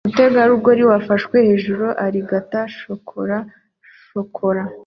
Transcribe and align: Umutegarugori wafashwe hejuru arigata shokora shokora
Umutegarugori 0.07 0.83
wafashwe 0.91 1.35
hejuru 1.47 1.85
arigata 2.05 2.59
shokora 2.77 3.37
shokora 4.07 4.63